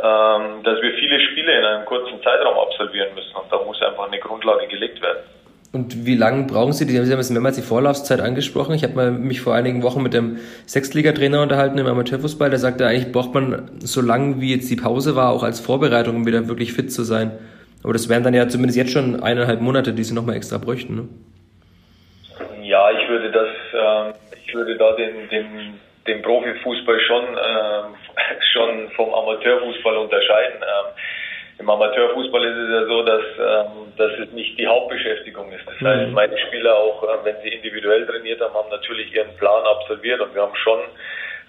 ähm, 0.00 0.62
dass 0.62 0.80
wir 0.80 0.92
viele 0.94 1.18
Spiele 1.20 1.58
in 1.58 1.64
einem 1.64 1.84
kurzen 1.84 2.22
Zeitraum 2.22 2.56
absolvieren 2.56 3.14
müssen. 3.16 3.34
Und 3.34 3.50
da 3.50 3.58
muss 3.64 3.82
einfach 3.82 4.06
eine 4.06 4.20
Grundlage 4.20 4.68
gelegt 4.68 5.02
werden. 5.02 5.24
Und 5.70 6.06
wie 6.06 6.16
lange 6.16 6.44
brauchen 6.44 6.72
Sie? 6.72 6.84
Sie 6.86 7.12
haben 7.12 7.20
es 7.20 7.30
mehrmals 7.30 7.56
die 7.56 7.62
Vorlaufzeit 7.62 8.20
angesprochen. 8.20 8.74
Ich 8.74 8.84
habe 8.84 9.10
mich 9.10 9.42
vor 9.42 9.54
einigen 9.54 9.82
Wochen 9.82 10.02
mit 10.02 10.14
dem 10.14 10.38
Sechstligatrainer 10.64 11.42
unterhalten 11.42 11.76
im 11.76 11.86
Amateurfußball. 11.86 12.48
Der 12.48 12.58
sagte, 12.58 12.86
eigentlich 12.86 13.12
braucht 13.12 13.34
man 13.34 13.70
so 13.80 14.00
lange, 14.00 14.40
wie 14.40 14.54
jetzt 14.54 14.70
die 14.70 14.76
Pause 14.76 15.14
war, 15.14 15.30
auch 15.30 15.42
als 15.42 15.60
Vorbereitung, 15.60 16.16
um 16.16 16.26
wieder 16.26 16.48
wirklich 16.48 16.72
fit 16.72 16.90
zu 16.90 17.02
sein. 17.02 17.32
Aber 17.84 17.92
das 17.92 18.08
wären 18.08 18.22
dann 18.22 18.34
ja 18.34 18.48
zumindest 18.48 18.78
jetzt 18.78 18.92
schon 18.92 19.22
eineinhalb 19.22 19.60
Monate, 19.60 19.92
die 19.92 20.04
Sie 20.04 20.14
nochmal 20.14 20.36
extra 20.36 20.56
bräuchten. 20.56 20.94
Ne? 20.96 21.08
Ja, 22.62 22.90
ich 22.90 23.08
würde 23.08 23.30
das, 23.30 23.48
äh, 23.72 24.38
ich 24.46 24.54
würde 24.54 24.76
da 24.78 24.92
den, 24.96 25.28
den 25.28 25.78
den 26.08 26.22
Profifußball 26.22 27.00
schon, 27.00 27.24
äh, 27.36 27.82
schon 28.52 28.90
vom 28.96 29.14
Amateurfußball 29.14 29.96
unterscheiden. 29.96 30.60
Ähm, 30.62 30.92
Im 31.58 31.68
Amateurfußball 31.68 32.44
ist 32.44 32.56
es 32.56 32.70
ja 32.70 32.86
so, 32.86 33.02
dass, 33.02 33.22
ähm, 33.38 33.92
dass 33.96 34.12
es 34.20 34.32
nicht 34.32 34.58
die 34.58 34.66
Hauptbeschäftigung 34.66 35.50
ist. 35.52 35.66
Das 35.66 35.80
heißt, 35.80 36.08
mhm. 36.08 36.14
meine 36.14 36.38
Spieler 36.38 36.76
auch, 36.76 37.02
äh, 37.02 37.24
wenn 37.24 37.36
sie 37.42 37.48
individuell 37.48 38.06
trainiert 38.06 38.40
haben, 38.40 38.54
haben 38.54 38.70
natürlich 38.70 39.12
ihren 39.12 39.34
Plan 39.36 39.64
absolviert 39.64 40.20
und 40.20 40.34
wir 40.34 40.42
haben 40.42 40.54
schon, 40.54 40.78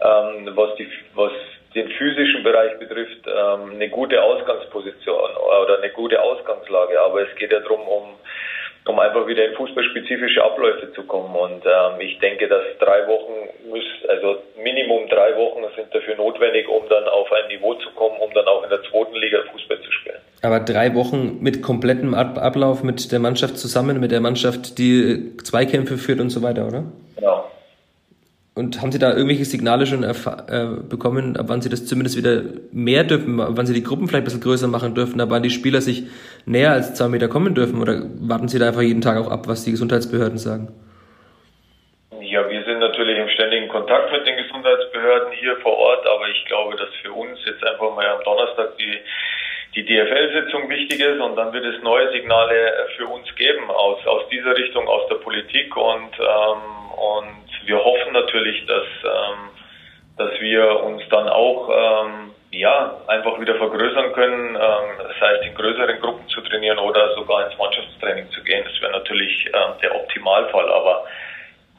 ähm, 0.02 0.50
was, 0.56 0.76
die, 0.76 0.90
was 1.14 1.32
den 1.76 1.90
physischen 1.90 2.44
Bereich 2.44 2.80
betrifft, 2.80 3.28
ähm, 3.28 3.72
eine 3.74 3.90
gute 3.90 4.22
Ausgangsposition 4.22 5.30
oder 5.64 5.78
eine 5.78 5.92
gute 5.92 6.20
Ausgangslage. 6.20 7.00
Aber 7.00 7.22
es 7.22 7.36
geht 7.36 7.52
ja 7.52 7.60
darum, 7.60 7.88
um 7.88 8.16
um 8.90 9.00
einfach 9.00 9.28
wieder 9.28 9.46
in 9.46 9.54
fußballspezifische 9.54 10.44
Abläufe 10.44 10.92
zu 10.94 11.04
kommen. 11.04 11.36
Und 11.36 11.64
ähm, 11.64 12.02
ich 12.02 12.18
denke, 12.20 12.48
dass 12.48 12.64
drei 12.80 13.08
Wochen 13.08 13.70
muss, 13.70 13.84
also 14.08 14.38
Minimum 14.62 15.08
drei 15.10 15.36
Wochen 15.38 15.62
sind 15.76 15.94
dafür 15.94 16.16
notwendig, 16.16 16.68
um 16.68 16.82
dann 16.90 17.08
auf 17.08 17.32
ein 17.32 17.48
Niveau 17.50 17.76
zu 17.76 17.90
kommen, 17.92 18.18
um 18.20 18.34
dann 18.34 18.46
auch 18.48 18.64
in 18.64 18.70
der 18.70 18.82
zweiten 18.84 19.16
Liga 19.16 19.38
Fußball 19.52 19.80
zu 19.82 19.92
spielen. 19.92 20.18
Aber 20.42 20.60
drei 20.62 20.96
Wochen 20.96 21.38
mit 21.40 21.62
komplettem 21.62 22.16
Ablauf 22.16 22.82
mit 22.84 23.12
der 23.12 23.20
Mannschaft 23.20 23.58
zusammen, 23.58 24.00
mit 24.00 24.12
der 24.12 24.22
Mannschaft, 24.22 24.80
die 24.80 25.38
Zweikämpfe 25.38 25.98
führt 25.98 26.20
und 26.20 26.32
so 26.32 26.42
weiter, 26.42 26.68
oder? 26.68 26.84
Genau. 27.16 27.39
Und 28.56 28.82
haben 28.82 28.92
Sie 28.92 29.00
da 29.00 29.12
irgendwelche 29.12 29.46
Signale 29.46 29.86
schon 29.86 30.04
äh, 30.04 30.14
bekommen, 30.90 31.38
ab 31.38 31.46
wann 31.48 31.62
Sie 31.62 31.70
das 31.70 31.86
zumindest 31.86 32.18
wieder 32.18 32.44
mehr 32.72 33.04
dürfen, 33.04 33.38
wann 33.38 33.66
Sie 33.66 33.74
die 33.74 33.84
Gruppen 33.84 34.08
vielleicht 34.08 34.24
ein 34.24 34.26
bisschen 34.26 34.42
größer 34.42 34.68
machen 34.68 34.96
dürfen, 34.96 35.22
ab 35.22 35.30
wann 35.32 35.44
die 35.44 35.50
Spieler 35.50 35.82
sich 35.82 36.04
näher 36.46 36.72
als 36.72 36.94
zwei 36.96 37.08
Meter 37.08 37.30
kommen 37.30 37.56
dürfen? 37.56 37.82
Oder 37.82 38.02
warten 38.20 38.48
Sie 38.48 38.60
da 38.60 38.68
einfach 38.68 38.82
jeden 38.82 39.02
Tag 39.02 39.18
auch 39.18 39.32
ab, 39.32 39.48
was 39.48 39.64
die 39.64 39.72
Gesundheitsbehörden 39.72 40.38
sagen? 40.38 40.68
Ja, 42.22 42.50
wir 42.50 42.64
sind 42.66 42.80
natürlich 42.80 43.18
im 43.18 43.30
ständigen 43.30 43.70
Kontakt 43.70 44.12
mit 44.12 44.28
den 44.28 44.38
Gesundheitsbehörden 44.38 45.32
hier 45.40 45.56
vor 45.58 45.78
Ort, 45.78 46.06
aber 46.06 46.28
ich 46.28 46.44
glaube, 46.46 46.76
dass 46.76 46.90
für 47.02 47.14
uns 47.14 47.40
jetzt 47.46 47.64
einfach 47.64 47.96
mal 47.96 48.06
am 48.06 48.24
Donnerstag 48.24 48.78
die 48.78 48.98
die 49.76 49.86
DFL-Sitzung 49.86 50.68
wichtig 50.70 51.00
ist 51.00 51.22
und 51.22 51.36
dann 51.36 51.54
wird 51.54 51.64
es 51.64 51.82
neue 51.84 52.12
Signale 52.12 52.88
für 52.98 53.06
uns 53.06 53.34
geben 53.36 53.70
aus, 53.70 54.06
aus 54.08 54.28
dieser 54.30 54.58
Richtung, 54.58 54.88
aus 54.88 55.08
der 55.10 55.16
Politik 55.16 55.76
und, 55.78 56.12
ähm, 56.20 56.79
natürlich, 58.30 58.66
dass, 58.66 58.86
ähm, 59.04 59.50
dass 60.18 60.40
wir 60.40 60.84
uns 60.84 61.02
dann 61.10 61.28
auch 61.30 61.70
ähm, 61.70 62.32
ja, 62.52 62.98
einfach 63.08 63.40
wieder 63.40 63.56
vergrößern 63.56 64.14
können, 64.14 64.56
ähm, 64.56 64.98
das 64.98 65.22
heißt 65.22 65.44
in 65.44 65.56
größeren 65.56 66.00
Gruppen 66.00 66.28
zu 66.30 66.42
trainieren 66.42 66.80
oder 66.80 67.14
sogar 67.16 67.50
ins 67.50 67.58
Mannschaftstraining 67.58 68.30
zu 68.32 68.44
gehen. 68.44 68.64
Das 68.66 68.82
wäre 68.82 68.92
natürlich 68.92 69.46
ähm, 69.48 69.74
der 69.82 69.96
Optimalfall, 69.96 70.72
aber 70.72 71.06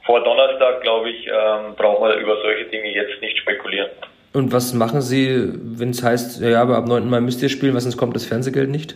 vor 0.04 0.22
Donnerstag, 0.24 0.80
glaube 0.82 1.10
ich, 1.10 1.26
ähm, 1.26 1.74
brauchen 1.76 2.08
wir 2.08 2.16
über 2.16 2.36
solche 2.42 2.64
Dinge 2.66 2.92
jetzt 2.92 3.20
nicht 3.20 3.38
spekulieren. 3.38 3.90
Und 4.32 4.52
was 4.52 4.72
machen 4.74 5.00
Sie, 5.00 5.52
wenn 5.78 5.90
es 5.90 6.02
heißt, 6.02 6.40
ja, 6.40 6.62
aber 6.62 6.76
ab 6.76 6.86
9. 6.86 7.08
Mai 7.10 7.20
müsst 7.20 7.42
ihr 7.42 7.48
spielen, 7.48 7.74
was 7.74 7.82
sonst 7.82 7.96
kommt 7.96 8.14
das 8.14 8.24
Fernsehgeld 8.24 8.70
nicht? 8.70 8.94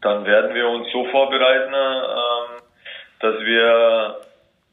Dann 0.00 0.24
werden 0.24 0.54
wir 0.54 0.68
uns 0.68 0.90
so 0.90 1.04
vorbereiten, 1.06 1.74
ähm, 1.74 2.62
dass 3.20 3.40
wir 3.40 4.16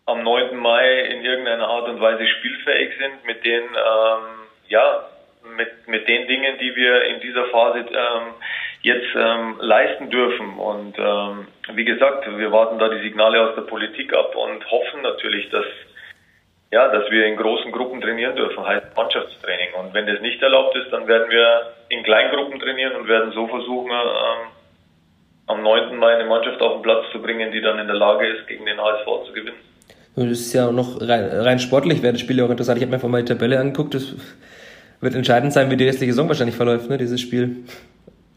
am 0.06 0.24
9. 0.24 0.56
Mai 0.58 1.00
in 1.02 1.26
irgendeiner 1.26 1.68
Art 1.68 1.90
und 1.90 2.00
Weise 2.00 2.28
spielfähig 2.28 2.94
sind 2.98 3.26
mit 3.26 3.44
den, 3.44 3.64
ähm, 3.64 4.48
ja, 4.68 5.06
mit, 5.58 5.88
mit 5.88 6.08
den 6.08 6.28
Dingen, 6.28 6.58
die 6.60 6.76
wir 6.76 7.06
in 7.06 7.22
dieser 7.22 7.46
Phase 7.46 7.80
ähm, 7.80 8.34
jetzt 8.82 9.16
ähm, 9.16 9.56
leisten 9.60 10.10
dürfen. 10.10 10.58
Und 10.60 10.98
ähm, 11.00 11.48
wie 11.74 11.86
gesagt, 11.86 12.26
wir 12.38 12.52
warten 12.52 12.78
da 12.78 12.90
die 12.90 13.02
Signale 13.02 13.42
aus 13.42 13.56
der 13.56 13.64
Politik 13.64 14.14
ab 14.14 14.36
und 14.36 14.70
hoffen 14.70 15.02
natürlich, 15.02 15.50
dass 15.50 15.66
ja, 16.72 16.90
dass 16.90 17.10
wir 17.10 17.26
in 17.26 17.38
großen 17.38 17.72
Gruppen 17.72 18.02
trainieren 18.02 18.36
dürfen, 18.36 18.66
heißt 18.66 18.98
Mannschaftstraining. 18.98 19.76
Und 19.76 19.94
wenn 19.94 20.08
das 20.08 20.20
nicht 20.20 20.42
erlaubt 20.42 20.76
ist, 20.76 20.92
dann 20.92 21.08
werden 21.08 21.30
wir 21.30 21.74
in 21.90 22.04
Kleingruppen 22.04 22.60
trainieren 22.60 22.96
und 22.96 23.08
werden 23.08 23.32
so 23.32 23.48
versuchen, 23.48 23.92
ähm, 23.92 24.48
am 25.48 25.62
9. 25.62 25.96
Mai 25.98 26.16
eine 26.16 26.26
Mannschaft 26.26 26.60
auf 26.62 26.74
den 26.74 26.82
Platz 26.82 27.06
zu 27.12 27.22
bringen, 27.22 27.52
die 27.52 27.62
dann 27.62 27.80
in 27.80 27.88
der 27.88 27.96
Lage 27.96 28.28
ist, 28.28 28.48
gegen 28.48 28.66
den 28.66 28.82
HSV 28.82 29.06
zu 29.28 29.32
gewinnen. 29.32 29.75
Das 30.16 30.40
ist 30.40 30.54
ja 30.54 30.68
auch 30.68 30.72
noch 30.72 31.02
rein, 31.02 31.30
rein 31.30 31.60
sportlich, 31.60 32.02
wäre 32.02 32.14
das 32.14 32.22
Spiel 32.22 32.38
ja 32.38 32.46
auch 32.46 32.50
interessant. 32.50 32.78
Ich 32.78 32.84
habe 32.84 32.92
mir 32.92 32.96
einfach 32.96 33.10
mal 33.10 33.22
die 33.22 33.34
Tabelle 33.34 33.60
angeguckt. 33.60 33.94
Das 33.94 34.16
wird 35.02 35.14
entscheidend 35.14 35.52
sein, 35.52 35.70
wie 35.70 35.78
die 35.78 35.86
restliche 35.86 36.14
Saison 36.14 36.30
wahrscheinlich 36.30 36.56
verläuft, 36.56 36.90
ne, 36.90 36.98
dieses 36.98 37.20
Spiel. 37.20 37.66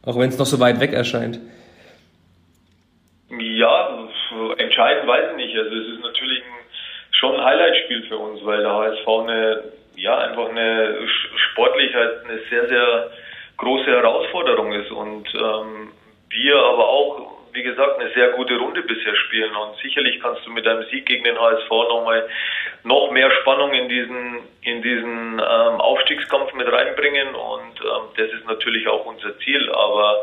Auch 0.05 0.19
wenn 0.19 0.29
es 0.29 0.39
noch 0.39 0.47
so 0.47 0.59
weit 0.59 0.81
weg 0.81 0.93
erscheint. 0.93 1.39
Ja, 3.31 4.09
entscheidend 4.57 5.07
weiß 5.07 5.31
ich 5.31 5.37
nicht. 5.37 5.57
Also 5.57 5.77
es 5.77 5.89
ist 5.95 6.03
natürlich 6.03 6.39
ein, 6.39 6.65
schon 7.13 7.37
ein 7.37 7.45
Highlight-Spiel 7.45 8.03
für 8.09 8.19
uns, 8.19 8.45
weil 8.45 8.63
der 8.63 8.73
HSV 8.73 9.07
eine, 9.07 9.63
ja, 9.95 10.19
einfach 10.19 10.49
eine 10.49 10.97
sportlich 11.53 11.95
halt 11.95 12.25
eine 12.25 12.41
sehr, 12.51 12.69
sehr 12.69 13.11
große 13.59 13.87
Herausforderung 13.87 14.73
ist 14.73 14.91
und 14.91 15.29
ähm, 15.35 15.91
wir 16.31 16.57
aber 16.57 16.89
auch 16.89 17.38
wie 17.53 17.63
gesagt, 17.63 17.99
eine 17.99 18.11
sehr 18.13 18.31
gute 18.31 18.57
Runde 18.57 18.83
bisher 18.83 19.15
spielen. 19.17 19.55
Und 19.55 19.77
sicherlich 19.83 20.21
kannst 20.21 20.47
du 20.47 20.51
mit 20.51 20.67
einem 20.67 20.85
Sieg 20.91 21.07
gegen 21.07 21.25
den 21.25 21.39
HSV 21.39 21.71
nochmal 21.71 22.29
noch 22.85 23.11
mehr 23.11 23.31
Spannung 23.41 23.73
in 23.73 23.89
diesen, 23.89 24.39
in 24.63 24.83
diesen 24.83 25.39
ähm, 25.39 25.81
Aufstiegskampf 25.81 26.53
mit 26.55 26.71
reinbringen. 26.71 27.35
Und 27.35 27.81
ähm, 27.81 28.03
das 28.17 28.29
ist 28.33 28.47
natürlich 28.47 28.87
auch 28.89 29.05
unser 29.07 29.39
Ziel. 29.41 29.71
Aber 29.73 30.23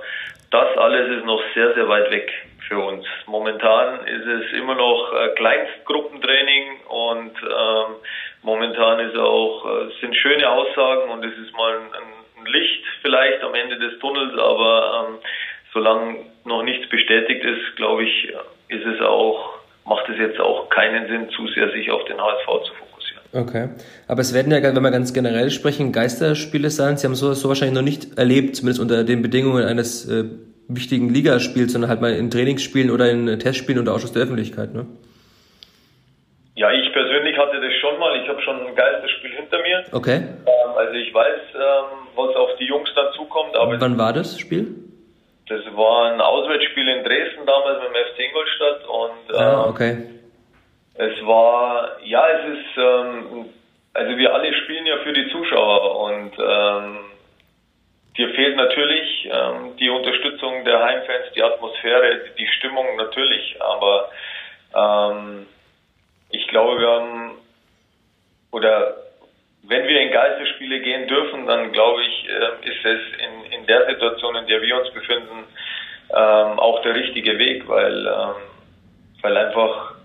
das 0.51 0.77
alles 0.77 1.17
ist 1.17 1.25
noch 1.25 1.41
sehr, 1.53 1.73
sehr 1.73 1.87
weit 1.89 2.11
weg 2.11 2.31
für 2.67 2.79
uns. 2.79 3.05
Momentan 3.25 4.05
ist 4.07 4.25
es 4.25 4.53
immer 4.53 4.75
noch 4.75 5.13
äh, 5.13 5.29
Kleinstgruppentraining 5.35 6.81
und 6.87 7.33
ähm, 7.43 7.95
momentan 8.41 8.99
ist 8.99 9.17
auch, 9.17 9.65
äh, 9.65 9.89
sind 9.99 10.15
schöne 10.15 10.49
Aussagen 10.49 11.09
und 11.09 11.25
es 11.25 11.37
ist 11.37 11.53
mal 11.53 11.75
ein, 11.75 11.93
ein 11.93 12.45
Licht 12.45 12.83
vielleicht 13.01 13.43
am 13.43 13.53
Ende 13.53 13.77
des 13.77 13.99
Tunnels, 13.99 14.37
aber 14.39 15.07
ähm, 15.09 15.19
solange 15.75 16.15
noch 16.45 16.63
nichts 16.63 16.89
bestätigt 16.89 17.43
ist, 17.43 17.75
glaube 17.75 18.03
ich, 18.05 18.29
ist 18.69 18.85
es 18.85 19.01
auch, 19.01 19.59
macht 19.85 20.09
es 20.09 20.17
jetzt 20.17 20.39
auch 20.39 20.69
keinen 20.69 21.07
Sinn, 21.07 21.29
zu 21.35 21.47
sehr 21.47 21.69
sich 21.71 21.91
auf 21.91 22.03
den 22.05 22.17
HSV 22.17 22.45
zu 22.65 22.73
fokussieren. 22.73 23.23
Okay. 23.33 23.69
Aber 24.07 24.21
es 24.21 24.33
werden 24.33 24.51
ja, 24.51 24.63
wenn 24.63 24.81
wir 24.81 24.91
ganz 24.91 25.13
generell 25.13 25.51
sprechen, 25.51 25.91
Geisterspiele 25.91 26.69
sein. 26.69 26.97
Sie 26.97 27.05
haben 27.05 27.13
sowas 27.13 27.41
so 27.41 27.49
wahrscheinlich 27.49 27.75
noch 27.75 27.83
nicht 27.83 28.17
erlebt, 28.17 28.55
zumindest 28.55 28.81
unter 28.81 29.03
den 29.03 29.21
Bedingungen 29.21 29.65
eines 29.65 30.09
äh, 30.09 30.23
wichtigen 30.69 31.13
Ligaspiels, 31.13 31.73
sondern 31.73 31.89
halt 31.89 32.01
mal 32.01 32.13
in 32.13 32.31
Trainingsspielen 32.31 32.89
oder 32.89 33.11
in 33.11 33.37
Testspielen 33.37 33.79
unter 33.79 33.93
Ausschuss 33.93 34.13
der 34.13 34.23
Öffentlichkeit, 34.23 34.73
ne? 34.73 34.87
Ja, 36.55 36.71
ich 36.71 36.89
persönlich 36.93 37.37
hatte 37.37 37.59
das 37.59 37.73
schon 37.81 37.99
mal. 37.99 38.17
Ich 38.23 38.29
habe 38.29 38.41
schon 38.41 38.65
ein 38.65 38.75
Geisterspiel 38.75 39.31
hinter 39.31 39.57
mir. 39.61 39.83
Okay. 39.91 40.15
Ähm, 40.15 40.77
also 40.77 40.93
ich 40.93 41.13
weiß, 41.13 41.41
ähm, 41.53 42.07
was 42.15 42.33
auf 42.33 42.51
die 42.57 42.65
Jungs 42.65 42.89
dann 42.95 43.11
zukommt. 43.13 43.57
Aber 43.57 43.79
Wann 43.81 43.97
war 43.97 44.13
das 44.13 44.39
Spiel? 44.39 44.84
Das 45.47 45.61
war 45.75 46.11
ein 46.11 46.21
Auswärtsspiel 46.21 46.87
in 46.87 47.03
Dresden 47.03 47.45
damals 47.45 47.83
mit 47.83 47.89
dem 47.89 48.05
FC 48.05 48.19
Ingolstadt 48.19 48.85
und 48.87 49.35
ah, 49.35 49.63
ähm, 49.63 49.69
okay. 49.69 49.97
es 50.95 51.25
war, 51.25 51.97
ja, 52.03 52.27
es 52.29 52.57
ist, 52.57 52.77
ähm, 52.77 53.45
also 53.93 54.17
wir 54.17 54.33
alle 54.33 54.53
spielen 54.63 54.85
ja 54.87 54.97
für 54.97 55.13
die 55.13 55.29
Zuschauer 55.29 55.99
und 56.01 56.31
ähm, 56.39 56.97
dir 58.17 58.29
fehlt 58.29 58.55
natürlich 58.55 59.29
ähm, 59.31 59.77
die 59.77 59.89
Unterstützung 59.89 60.65
der 60.65 60.83
Heimfans, 60.83 61.31
die 61.35 61.43
Atmosphäre, 61.43 62.21
die 62.37 62.47
Stimmung 62.57 62.95
natürlich, 62.97 63.61
aber 63.61 64.09
ähm, 64.75 65.45
ich 66.31 66.47
glaube, 66.47 66.79
wir 66.79 66.89
haben 66.89 67.31
oder 68.51 68.95
wenn 69.67 69.87
wir 69.87 69.99
in 69.99 70.11
Geisterspiele 70.11 70.79
gehen 70.79 71.07
dürfen, 71.07 71.45
dann 71.47 71.71
glaube 71.71 72.01
ich, 72.03 72.29
äh, 72.29 72.69
ist 72.69 72.85
es 72.85 73.01
in, 73.19 73.44
der 73.67 73.85
Situation, 73.87 74.35
in 74.35 74.47
der 74.47 74.61
wir 74.61 74.77
uns 74.77 74.91
befinden, 74.91 75.45
ähm, 76.09 76.59
auch 76.59 76.81
der 76.81 76.95
richtige 76.95 77.37
Weg, 77.37 77.67
weil, 77.67 78.05
ähm, 78.05 78.35
weil 79.21 79.37
einfach 79.37 79.95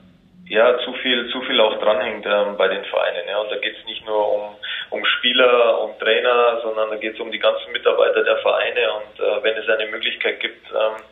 ja 0.51 0.79
zu 0.85 0.93
viel, 0.95 1.31
zu 1.31 1.41
viel 1.43 1.61
auch 1.61 1.79
dranhängt 1.79 2.27
ähm, 2.27 2.57
bei 2.57 2.69
den 2.69 2.85
Vereinen. 2.85 3.29
Ja. 3.29 3.39
Und 3.39 3.51
da 3.51 3.57
geht 3.57 3.77
es 3.79 3.87
nicht 3.87 4.05
nur 4.05 4.33
um, 4.33 4.43
um 4.91 5.05
Spieler, 5.05 5.81
um 5.83 5.99
Trainer, 5.99 6.61
sondern 6.63 6.91
da 6.91 6.97
geht 6.97 7.15
es 7.15 7.21
um 7.21 7.31
die 7.31 7.39
ganzen 7.39 7.73
Mitarbeiter 7.73 8.25
der 8.25 8.37
Vereine. 8.39 8.81
Und 8.95 9.25
äh, 9.25 9.43
wenn 9.43 9.57
es 9.57 9.69
eine 9.69 9.91
Möglichkeit 9.91 10.41
gibt, 10.41 10.67
ähm, 10.71 11.03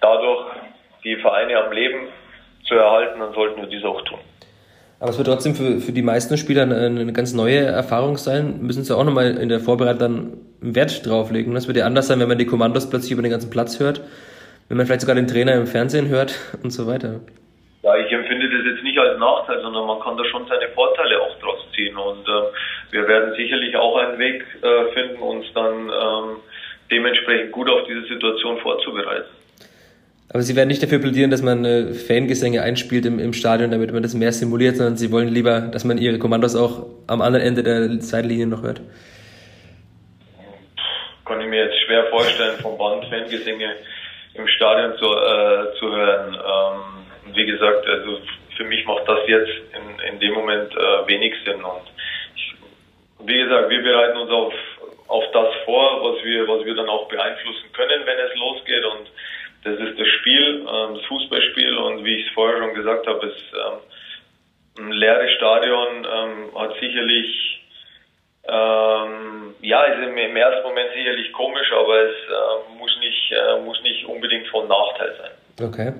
dadurch 0.00 0.52
die 1.02 1.16
Vereine 1.16 1.64
am 1.64 1.72
Leben 1.72 2.08
zu 2.66 2.74
erhalten, 2.74 3.20
dann 3.20 3.32
sollten 3.32 3.60
wir 3.60 3.68
dies 3.68 3.84
auch 3.84 4.02
tun. 4.02 4.18
Aber 5.00 5.10
es 5.10 5.18
wird 5.18 5.28
trotzdem 5.28 5.54
für, 5.54 5.80
für 5.80 5.92
die 5.92 6.02
meisten 6.02 6.36
Spieler 6.36 6.62
eine, 6.62 6.86
eine 6.86 7.12
ganz 7.12 7.34
neue 7.34 7.64
Erfahrung 7.64 8.16
sein. 8.16 8.60
Müssen 8.62 8.84
sie 8.84 8.96
auch 8.96 9.04
nochmal 9.04 9.36
in 9.36 9.48
der 9.48 9.60
Vorbereitung 9.60 9.98
dann 9.98 10.32
Wert 10.60 11.06
drauflegen. 11.06 11.54
Das 11.54 11.66
wird 11.66 11.76
ja 11.76 11.86
anders 11.86 12.08
sein, 12.08 12.20
wenn 12.20 12.28
man 12.28 12.38
die 12.38 12.46
Kommandos 12.46 12.88
plötzlich 12.88 13.12
über 13.12 13.22
den 13.22 13.30
ganzen 13.30 13.50
Platz 13.50 13.80
hört, 13.80 14.00
wenn 14.68 14.76
man 14.76 14.86
vielleicht 14.86 15.02
sogar 15.02 15.16
den 15.16 15.26
Trainer 15.26 15.54
im 15.54 15.66
Fernsehen 15.66 16.08
hört 16.08 16.38
und 16.62 16.70
so 16.70 16.86
weiter. 16.86 17.20
Ja, 17.82 17.96
ich 17.96 18.10
empfinde 18.10 18.48
das 18.48 18.64
jetzt 18.64 18.82
nicht 18.82 18.98
als 18.98 19.18
Nachteil, 19.18 19.60
sondern 19.60 19.86
man 19.86 20.00
kann 20.00 20.16
da 20.16 20.24
schon 20.24 20.46
seine 20.48 20.68
Vorteile 20.74 21.20
auch 21.20 21.38
draus 21.40 21.60
ziehen. 21.74 21.96
Und 21.96 22.26
äh, 22.26 22.92
wir 22.92 23.06
werden 23.06 23.34
sicherlich 23.36 23.76
auch 23.76 23.96
einen 23.98 24.18
Weg 24.18 24.42
äh, 24.62 24.92
finden, 24.94 25.22
uns 25.22 25.44
dann 25.54 25.90
ähm, 25.90 26.36
dementsprechend 26.90 27.52
gut 27.52 27.68
auf 27.68 27.86
diese 27.86 28.02
Situation 28.06 28.58
vorzubereiten. 28.58 29.28
Aber 30.30 30.42
Sie 30.42 30.56
werden 30.56 30.68
nicht 30.68 30.82
dafür 30.82 30.98
plädieren, 30.98 31.30
dass 31.30 31.42
man 31.42 31.64
äh, 31.64 31.92
Fangesänge 31.92 32.62
einspielt 32.62 33.06
im, 33.06 33.18
im 33.18 33.32
Stadion, 33.34 33.70
damit 33.70 33.92
man 33.92 34.02
das 34.02 34.14
mehr 34.14 34.32
simuliert, 34.32 34.76
sondern 34.76 34.96
Sie 34.96 35.12
wollen 35.12 35.28
lieber, 35.28 35.60
dass 35.60 35.84
man 35.84 35.98
Ihre 35.98 36.18
Kommandos 36.18 36.56
auch 36.56 36.86
am 37.06 37.20
anderen 37.20 37.46
Ende 37.46 37.62
der 37.62 38.00
Zeitlinie 38.00 38.46
noch 38.46 38.62
hört. 38.62 38.80
Kann 41.24 41.40
ich 41.40 41.48
mir 41.48 41.64
jetzt 41.64 41.80
schwer 41.84 42.04
vorstellen, 42.06 42.58
vom 42.60 42.76
Band 42.76 43.06
Fangesänge 43.06 43.76
im 44.34 44.48
Stadion 44.48 44.98
zu, 44.98 45.06
äh, 45.06 45.78
zu 45.78 45.94
hören. 45.94 46.34
Ähm, 46.34 47.34
wie 47.34 47.46
gesagt, 47.46 47.86
also 47.86 48.20
für 48.56 48.64
mich 48.64 48.84
macht 48.84 49.08
das 49.08 49.20
jetzt 49.26 49.50
in, 49.72 50.14
in 50.14 50.20
dem 50.20 50.34
Moment 50.34 50.72
äh, 50.72 51.06
wenig 51.06 51.34
Sinn. 51.44 51.64
Und 51.64 51.82
ich, 52.36 52.54
wie 53.26 53.38
gesagt, 53.38 53.70
wir 53.70 53.82
bereiten 53.82 54.18
uns 54.18 54.30
auf, 54.30 54.54
auf 55.08 55.24
das 55.32 55.54
vor, 55.64 56.04
was 56.04 56.24
wir, 56.24 56.46
was 56.46 56.64
wir 56.64 56.74
dann 56.74 56.88
auch 56.88 57.08
beeinflussen 57.08 57.72
können, 57.72 58.04
wenn 58.04 58.18
es 58.18 58.34
losgeht. 58.36 58.84
Und 58.84 59.10
das 59.64 59.78
ist 59.80 59.98
das 59.98 60.08
Spiel, 60.20 60.66
ähm, 60.68 60.94
das 60.96 61.04
Fußballspiel 61.06 61.76
und 61.78 62.04
wie 62.04 62.16
ich 62.20 62.26
es 62.26 62.34
vorher 62.34 62.58
schon 62.58 62.74
gesagt 62.74 63.06
habe, 63.06 63.26
ist 63.26 63.44
ähm, 63.54 64.86
ein 64.86 64.92
leeres 64.92 65.30
Stadion 65.32 66.04
ähm, 66.04 66.58
hat 66.58 66.74
sicherlich 66.80 67.60
ähm, 68.46 68.83
ja, 69.74 69.82
ist 69.84 70.08
im, 70.08 70.16
im, 70.16 70.36
ersten 70.36 70.62
Moment 70.68 70.88
sicherlich 70.94 71.32
komisch, 71.32 71.70
aber 71.72 71.96
es 72.02 72.16
äh, 72.30 72.78
muss, 72.78 72.96
nicht, 73.00 73.32
äh, 73.32 73.64
muss 73.64 73.82
nicht 73.82 74.06
unbedingt 74.06 74.46
von 74.46 74.68
Nachteil 74.68 75.12
sein. 75.18 75.66
Okay. 75.68 75.92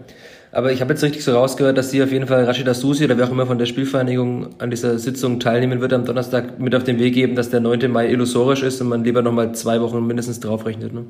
Aber 0.52 0.71
ich 0.71 0.81
habe 0.81 0.93
jetzt 0.93 1.02
richtig 1.02 1.25
so 1.25 1.33
rausgehört, 1.33 1.76
dass 1.76 1.90
Sie 1.90 2.00
auf 2.00 2.12
jeden 2.12 2.28
Fall 2.28 2.45
Rashida 2.45 2.75
Susi 2.75 3.04
oder 3.04 3.19
wer 3.19 3.25
auch 3.26 3.33
immer 3.33 3.47
von 3.47 3.59
der 3.59 3.66
Spielvereinigung 3.66 4.54
an 4.61 4.71
dieser 4.71 4.99
Sitzung 4.99 5.40
teilnehmen 5.40 5.81
wird 5.81 5.93
am 5.93 6.04
Donnerstag 6.04 6.61
mit 6.61 6.76
auf 6.76 6.85
den 6.85 7.00
Weg 7.00 7.14
geben, 7.14 7.35
dass 7.35 7.50
der 7.50 7.59
9. 7.59 7.90
Mai 7.90 8.07
illusorisch 8.07 8.62
ist 8.62 8.81
und 8.81 8.88
man 8.88 9.02
lieber 9.02 9.23
nochmal 9.23 9.52
zwei 9.52 9.81
Wochen 9.81 10.07
mindestens 10.07 10.38
draufrechnet. 10.38 10.93
Ne? 10.95 11.07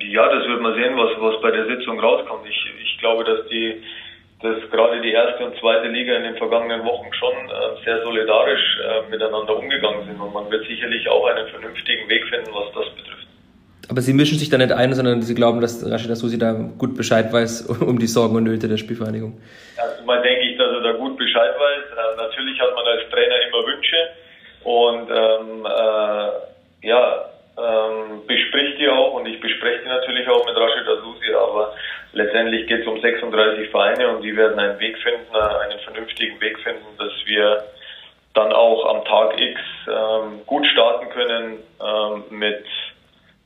Ja, 0.00 0.28
das 0.34 0.48
wird 0.48 0.60
man 0.60 0.74
sehen, 0.74 0.96
was, 0.96 1.10
was 1.20 1.40
bei 1.40 1.52
der 1.52 1.66
Sitzung 1.66 2.00
rauskommt. 2.00 2.44
Ich, 2.48 2.60
ich 2.82 2.98
glaube, 2.98 3.22
dass 3.22 3.46
die 3.46 3.80
dass 4.40 4.70
gerade 4.70 5.00
die 5.00 5.12
erste 5.12 5.44
und 5.44 5.58
zweite 5.58 5.88
Liga 5.88 6.16
in 6.16 6.22
den 6.22 6.36
vergangenen 6.36 6.84
Wochen 6.84 7.12
schon 7.14 7.32
äh, 7.32 7.84
sehr 7.84 8.02
solidarisch 8.02 8.78
äh, 8.78 9.10
miteinander 9.10 9.56
umgegangen 9.56 10.06
sind 10.06 10.20
und 10.20 10.32
man 10.32 10.50
wird 10.50 10.66
sicherlich 10.66 11.08
auch 11.08 11.26
einen 11.26 11.48
vernünftigen 11.48 12.08
Weg 12.08 12.24
finden, 12.28 12.50
was 12.52 12.72
das 12.72 12.94
betrifft. 12.94 13.26
Aber 13.90 14.00
Sie 14.02 14.12
mischen 14.12 14.38
sich 14.38 14.50
da 14.50 14.58
nicht 14.58 14.70
ein, 14.70 14.92
sondern 14.92 15.22
Sie 15.22 15.34
glauben, 15.34 15.60
dass 15.60 15.84
Rashida 15.84 16.14
Susi 16.14 16.38
da 16.38 16.52
gut 16.52 16.96
Bescheid 16.96 17.32
weiß 17.32 17.66
um 17.80 17.98
die 17.98 18.06
Sorgen 18.06 18.36
und 18.36 18.44
Nöte 18.44 18.68
der 18.68 18.76
Spielvereinigung? 18.76 19.40
Also 19.76 20.04
mal 20.04 20.22
denke 20.22 20.42
ich, 20.42 20.58
dass 20.58 20.70
er 20.72 20.82
da 20.82 20.92
gut 20.92 21.16
Bescheid 21.16 21.54
weiß. 21.58 21.84
Äh, 21.90 22.16
natürlich 22.16 22.60
hat 22.60 22.74
man 22.74 22.86
als 22.86 23.10
Trainer 23.10 23.36
immer 23.48 23.66
Wünsche 23.66 23.96
und 24.62 25.08
ähm, 25.10 25.66
äh, 25.66 26.86
ja, 26.86 27.27
ähm, 27.58 28.26
bespricht 28.26 28.78
die 28.78 28.88
auch 28.88 29.14
und 29.14 29.26
ich 29.26 29.40
bespreche 29.40 29.82
die 29.82 29.88
natürlich 29.88 30.28
auch 30.28 30.46
mit 30.46 30.56
Rashida 30.56 30.96
Susi, 31.02 31.34
aber 31.34 31.74
letztendlich 32.12 32.66
geht 32.66 32.82
es 32.82 32.86
um 32.86 33.00
36 33.00 33.70
Vereine 33.70 34.08
und 34.08 34.22
die 34.22 34.36
werden 34.36 34.58
einen 34.58 34.78
Weg 34.78 34.96
finden, 34.98 35.34
äh, 35.34 35.38
einen 35.38 35.78
vernünftigen 35.80 36.40
Weg 36.40 36.58
finden, 36.60 36.86
dass 36.98 37.12
wir 37.26 37.64
dann 38.34 38.52
auch 38.52 38.94
am 38.94 39.04
Tag 39.04 39.40
X 39.40 39.60
ähm, 39.88 40.40
gut 40.46 40.66
starten 40.66 41.08
können 41.10 41.58
ähm, 41.80 42.24
mit 42.30 42.64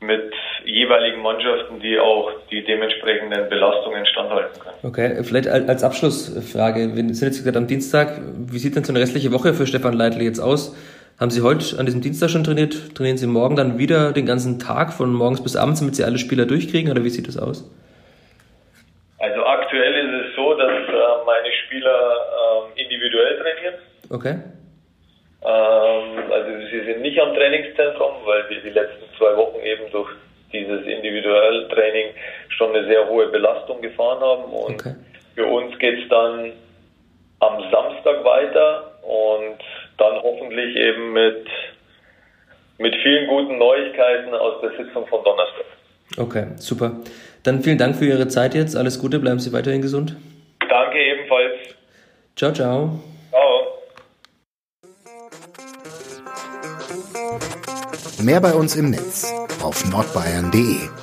mit 0.02 0.33
jeweiligen 0.64 1.23
Mannschaften, 1.23 1.81
die 1.81 1.99
auch 1.99 2.31
die 2.50 2.64
dementsprechenden 2.64 3.49
Belastungen 3.49 4.04
standhalten 4.07 4.61
können. 4.61 4.76
Okay, 4.83 5.23
vielleicht 5.23 5.49
als 5.49 5.85
Abschlussfrage, 5.85 6.95
wir 6.95 7.14
sind 7.14 7.28
jetzt 7.28 7.45
gerade 7.45 7.59
am 7.59 7.66
Dienstag, 7.66 8.21
wie 8.50 8.59
sieht 8.59 8.76
denn 8.76 8.85
so 8.85 8.92
eine 8.92 9.00
restliche 9.00 9.33
Woche 9.33 9.54
für 9.54 9.66
Stefan 9.66 9.95
Leitl 9.95 10.21
jetzt 10.21 10.40
aus? 10.40 10.75
Haben 11.21 11.31
Sie 11.31 11.42
heute 11.42 11.78
an 11.78 11.87
diesem 11.87 12.00
Dienstag 12.00 12.31
schon 12.31 12.45
trainiert? 12.45 12.95
Trainieren 12.95 13.16
Sie 13.16 13.26
morgen 13.26 13.57
dann 13.57 13.78
wieder 13.78 14.12
den 14.12 14.26
ganzen 14.26 14.59
Tag 14.59 14.92
von 14.92 15.12
morgens 15.12 15.42
bis 15.42 15.57
abends, 15.57 15.81
damit 15.81 15.95
Sie 15.95 16.04
alle 16.04 16.19
Spieler 16.19 16.47
durchkriegen 16.47 16.90
oder 16.90 17.04
wie 17.04 17.11
sieht 17.11 17.28
das 17.28 17.37
aus? 17.38 17.71
Also 19.19 19.45
aktuell 19.45 19.95
ist 19.95 20.26
es 20.26 20.37
so, 20.37 20.54
dass 20.54 20.69
äh, 20.69 21.25
meine 21.25 21.52
Spieler 21.64 22.16
äh, 22.76 22.83
individuell 22.83 23.38
trainieren. 23.38 23.75
Okay. 24.11 24.35
Ähm, 25.45 26.33
also 26.33 26.66
sie 26.71 26.85
sind 26.85 27.02
nicht 27.02 27.21
am 27.21 27.35
Trainingszentrum, 27.35 28.14
weil 28.25 28.49
wir 28.49 28.61
die 28.61 28.71
letzten 28.71 29.04
zwei 29.16 29.37
Wochen 29.37 29.61
eben 29.61 29.90
durch 29.92 30.11
dieses 30.52 30.85
individuelle 30.87 31.69
Training 31.69 32.09
schon 32.49 32.75
eine 32.75 32.87
sehr 32.87 33.09
hohe 33.09 33.28
Belastung 33.28 33.81
gefahren 33.81 34.21
haben. 34.21 34.45
Und 34.52 34.75
okay. 34.75 34.95
für 35.35 35.47
uns 35.47 35.78
geht 35.78 36.02
es 36.02 36.09
dann 36.09 36.52
am 37.40 37.62
Samstag 37.71 38.25
weiter 38.25 38.92
und 39.02 39.59
dann 40.12 40.23
hoffentlich 40.23 40.76
eben 40.76 41.12
mit, 41.12 41.47
mit 42.78 42.95
vielen 43.02 43.28
guten 43.28 43.59
Neuigkeiten 43.59 44.35
aus 44.35 44.61
der 44.61 44.71
Sitzung 44.71 45.07
von 45.07 45.23
Donnerstag. 45.25 45.64
Okay, 46.19 46.47
super. 46.57 47.00
Dann 47.42 47.62
vielen 47.62 47.78
Dank 47.78 47.97
für 47.97 48.04
Ihre 48.04 48.28
Zeit 48.28 48.54
jetzt. 48.54 48.76
Alles 48.76 48.99
Gute, 48.99 49.19
bleiben 49.19 49.38
Sie 49.38 49.52
weiterhin 49.52 49.83
gesund. 49.83 50.16
Danke 50.69 50.99
ebenfalls. 50.99 51.52
Ciao, 52.37 52.52
ciao. 52.52 53.00
Ciao. 53.31 53.66
Mehr 58.22 58.40
bei 58.40 58.53
uns 58.53 58.77
im 58.77 58.90
Netz 58.90 59.33
auf 59.62 59.90
nordbayern.de 59.90 61.02